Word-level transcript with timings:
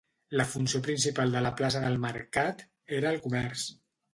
La 0.39 0.45
funció 0.53 0.81
principal 0.87 1.35
de 1.35 1.45
la 1.47 1.51
plaça 1.61 1.83
del 1.85 1.99
mercat 2.09 2.65
era 3.01 3.13
el 3.17 3.25
comerç. 3.29 3.71